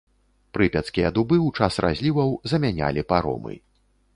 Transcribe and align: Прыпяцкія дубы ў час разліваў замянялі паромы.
Прыпяцкія 0.57 1.11
дубы 1.17 1.35
ў 1.47 1.63
час 1.63 1.77
разліваў 1.87 2.33
замянялі 2.55 3.07
паромы. 3.15 3.53